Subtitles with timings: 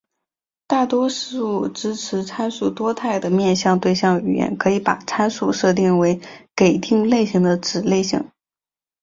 [0.65, 6.19] 大多数支持参数多态的面向对象语言可以把参数限定为
[6.55, 8.27] 给定类型的子类型。